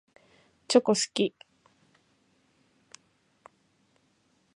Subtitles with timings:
[0.67, 1.35] チョコ好き。